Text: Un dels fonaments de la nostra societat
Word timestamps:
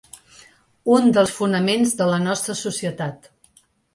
Un 0.93 1.11
dels 1.17 1.33
fonaments 1.41 1.93
de 1.99 2.09
la 2.13 2.19
nostra 2.23 2.57
societat 2.65 3.31